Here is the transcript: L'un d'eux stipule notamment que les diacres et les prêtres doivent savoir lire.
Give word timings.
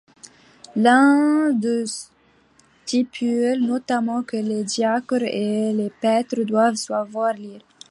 L'un 0.77 1.51
d'eux 1.53 1.85
stipule 2.85 3.63
notamment 3.63 4.23
que 4.23 4.35
les 4.35 4.63
diacres 4.63 5.21
et 5.21 5.71
les 5.73 5.91
prêtres 5.91 6.41
doivent 6.41 6.73
savoir 6.73 7.33
lire. 7.35 7.61